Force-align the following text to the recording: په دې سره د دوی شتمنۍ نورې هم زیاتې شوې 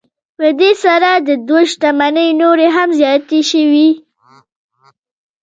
په 0.37 0.47
دې 0.59 0.71
سره 0.83 1.09
د 1.27 1.29
دوی 1.47 1.63
شتمنۍ 1.71 2.29
نورې 2.41 2.67
هم 2.75 2.89
زیاتې 2.99 3.39
شوې 3.51 3.89